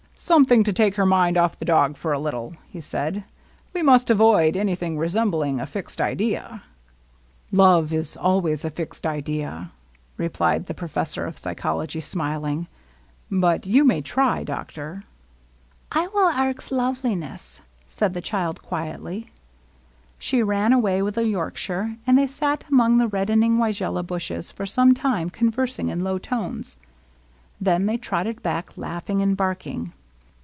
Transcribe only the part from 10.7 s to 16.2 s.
pro Wr of peyehology, soaling. "But^ou n^X. doctor." ^^ I